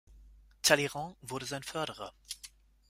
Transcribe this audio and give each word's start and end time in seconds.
Talleyrand 0.63 1.15
wurde 1.21 1.45
sein 1.45 1.61
Förderer. 1.61 2.11